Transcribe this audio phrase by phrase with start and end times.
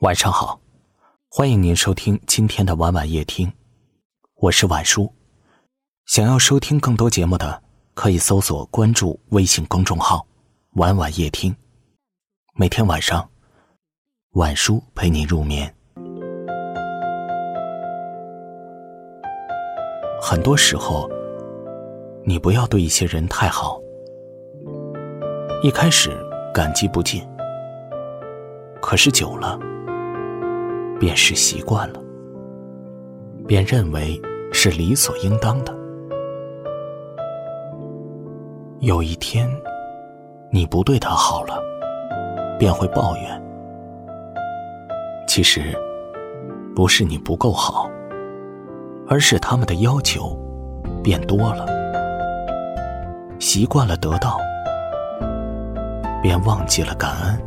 [0.00, 0.58] 晚上好，
[1.28, 3.52] 欢迎您收听今天的晚晚夜听，
[4.36, 5.12] 我是晚叔。
[6.06, 10.26] 想要收听更多节目的，可以搜索关注微信公众号
[10.76, 11.54] “晚晚夜听”，
[12.56, 13.28] 每天晚上，
[14.30, 15.70] 晚叔陪你入眠。
[20.22, 21.10] 很多时候，
[22.24, 23.78] 你不要对一些人太好，
[25.62, 26.10] 一开始
[26.54, 27.22] 感激不尽，
[28.80, 29.58] 可是久了。
[31.00, 32.00] 便是习惯了，
[33.46, 34.20] 便认为
[34.52, 35.74] 是理所应当的。
[38.80, 39.48] 有一天，
[40.52, 41.58] 你不对他好了，
[42.58, 43.42] 便会抱怨。
[45.26, 45.74] 其实，
[46.76, 47.88] 不是你不够好，
[49.08, 50.38] 而是他们的要求
[51.02, 51.66] 变多了。
[53.38, 54.38] 习惯了得到，
[56.22, 57.40] 便忘记了感恩。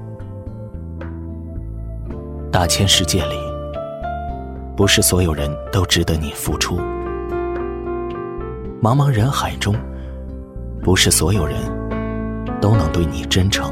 [2.52, 3.36] 大千世界里，
[4.76, 6.78] 不是所有人都值得你付出；
[8.82, 9.76] 茫茫人海中，
[10.82, 11.58] 不是所有人
[12.60, 13.72] 都能对你真诚。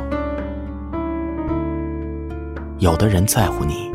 [2.77, 3.91] 有的人在乎你，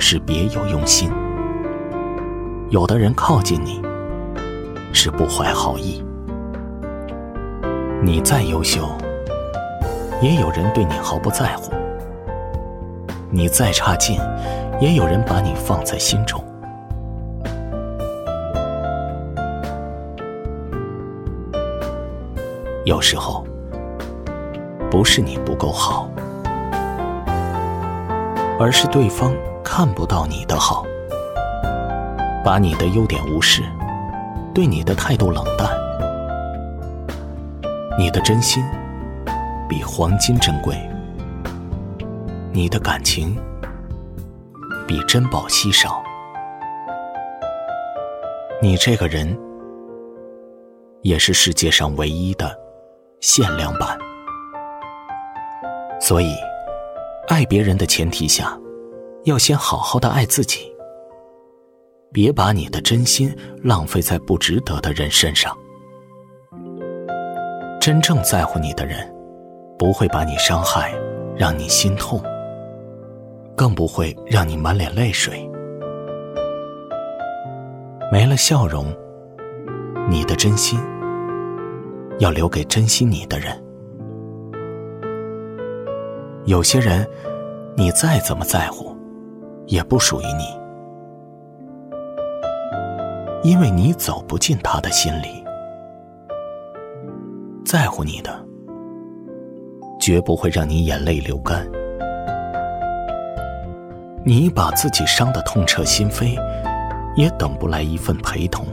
[0.00, 1.08] 是别有用心；
[2.70, 3.80] 有的人靠近你，
[4.92, 6.04] 是不怀好意。
[8.02, 8.88] 你再优秀，
[10.20, 11.72] 也有人对你毫不在乎。
[13.36, 14.18] 你再差劲，
[14.80, 16.42] 也有人把你放在心中。
[22.86, 23.46] 有时候，
[24.90, 26.08] 不是你不够好，
[28.58, 29.30] 而是对方
[29.62, 30.86] 看不到你的好，
[32.42, 33.62] 把你的优点无视，
[34.54, 35.68] 对你的态度冷淡。
[37.98, 38.64] 你的真心
[39.68, 40.74] 比黄金珍贵。
[42.56, 43.36] 你的感情
[44.88, 46.02] 比珍宝稀少，
[48.62, 49.38] 你这个人
[51.02, 52.58] 也是世界上唯一的
[53.20, 53.98] 限量版。
[56.00, 56.34] 所以，
[57.28, 58.58] 爱别人的前提下，
[59.24, 60.74] 要先好好的爱自己。
[62.10, 63.30] 别把你的真心
[63.62, 65.54] 浪费在不值得的人身上。
[67.78, 69.14] 真正在乎你的人，
[69.78, 70.94] 不会把你伤害，
[71.36, 72.18] 让你心痛。
[73.56, 75.48] 更不会让你满脸泪水，
[78.12, 78.94] 没了笑容。
[80.08, 80.78] 你的真心
[82.20, 83.60] 要留给珍惜你的人。
[86.44, 87.04] 有些人，
[87.76, 88.94] 你再怎么在乎，
[89.66, 90.44] 也不属于你，
[93.42, 95.42] 因为你走不进他的心里。
[97.64, 98.30] 在乎你的，
[99.98, 101.66] 绝不会让你眼泪流干。
[104.28, 106.36] 你把自己伤得痛彻心扉，
[107.14, 108.66] 也等不来一份陪同。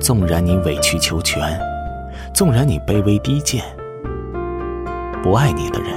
[0.00, 1.60] 纵然你委曲求全，
[2.32, 3.62] 纵然你卑微低贱，
[5.22, 5.90] 不爱你的人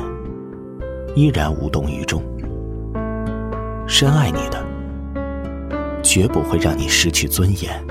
[1.15, 2.21] 依然无动于衷。
[3.87, 4.61] 深爱你的，
[6.03, 7.81] 绝不会让你失去尊严。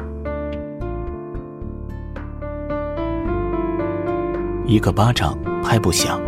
[4.66, 5.34] 一个巴掌
[5.64, 6.20] 拍不响，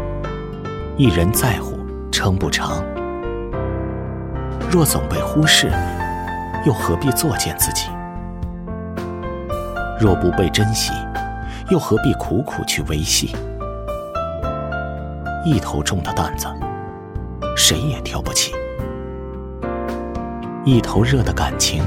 [0.97, 1.78] 一人在乎
[2.10, 2.82] 撑不长。
[4.72, 5.69] 若总被忽视，
[6.64, 7.88] 又何必作践自己？
[9.98, 10.92] 若不被珍惜，
[11.70, 13.34] 又何必苦苦去维系？
[15.44, 16.47] 一头重的担子，
[17.56, 18.53] 谁也挑不起；
[20.64, 21.82] 一头热的感情，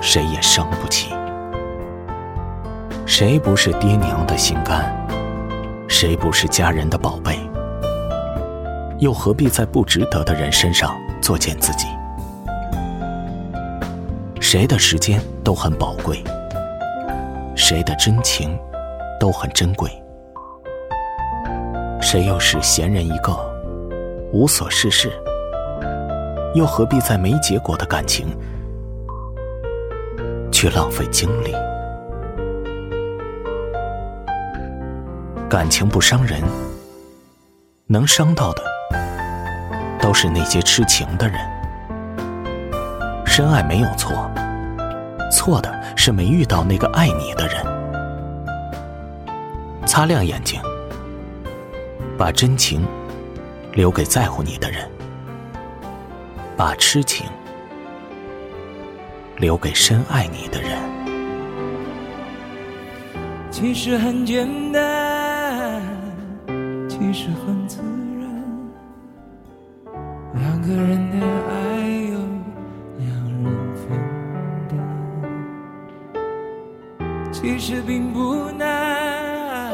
[0.00, 1.12] 谁也伤不起。
[3.04, 4.94] 谁不是爹娘的心肝？
[5.88, 7.40] 谁不是家人的宝贝？
[9.00, 10.96] 又何必在不值得的人身上？
[11.28, 11.86] 作践自己，
[14.40, 16.24] 谁的时间都很宝贵，
[17.54, 18.58] 谁的真情
[19.20, 19.90] 都很珍贵，
[22.00, 23.36] 谁又是闲人一个，
[24.32, 25.12] 无所事事，
[26.54, 28.34] 又何必在没结果的感情
[30.50, 31.52] 去浪费精力？
[35.46, 36.40] 感情不伤人，
[37.86, 38.77] 能伤到的。
[40.00, 41.38] 都是那些痴情的人，
[43.26, 44.30] 深爱没有错，
[45.30, 47.64] 错的是没遇到那个爱你的人。
[49.86, 50.60] 擦亮眼睛，
[52.16, 52.86] 把真情
[53.72, 54.88] 留给在乎你的人，
[56.56, 57.26] 把痴情
[59.36, 60.78] 留给深爱你的人。
[63.50, 65.82] 其实很简单，
[66.88, 67.66] 其实很
[70.68, 71.16] 一个人的
[71.48, 71.56] 爱
[72.10, 72.18] 由
[72.98, 73.08] 两
[73.42, 73.88] 人分
[74.68, 74.76] 担，
[77.32, 79.72] 其实并不难，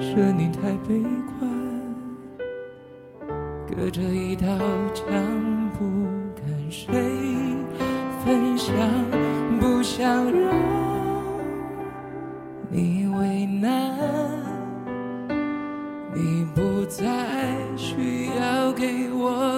[0.00, 1.04] 是你太悲
[1.38, 1.50] 观，
[3.68, 4.46] 隔着一道
[4.94, 5.04] 墙，
[5.78, 5.84] 不
[6.34, 6.88] 跟谁
[8.24, 8.74] 分享，
[9.60, 10.50] 不想让
[12.70, 13.98] 你为难。
[16.14, 17.04] 你不再
[17.76, 19.57] 需要给我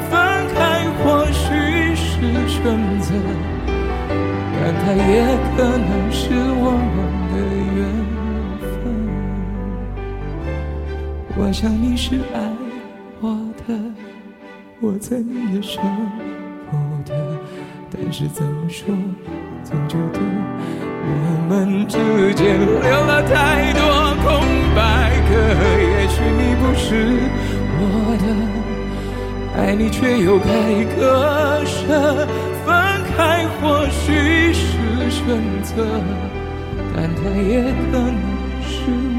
[2.63, 2.69] 选
[2.99, 3.13] 择，
[4.53, 5.03] 但它也
[5.57, 6.19] 可能是
[6.59, 6.97] 我们
[7.31, 7.35] 的
[7.75, 7.79] 缘
[8.61, 8.71] 分。
[11.37, 12.37] 我想你是爱
[13.19, 13.23] 我
[13.65, 13.67] 的，
[14.79, 15.81] 我猜你也舍
[16.69, 17.11] 不得，
[17.89, 18.95] 但是怎么说，
[19.63, 20.19] 总觉得
[21.03, 21.09] 我
[21.49, 21.97] 们之
[22.35, 23.81] 间留了太多
[24.21, 24.29] 空
[24.75, 25.31] 白格。
[25.81, 26.87] 也许你不是
[27.79, 27.81] 我
[28.21, 28.25] 的，
[29.57, 32.27] 爱你却又该割舍。
[32.65, 32.73] 分
[33.17, 35.85] 开或许是选择，
[36.95, 38.15] 但它也可能
[38.61, 39.10] 是。